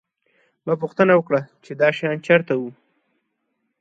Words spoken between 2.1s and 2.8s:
چېرته وو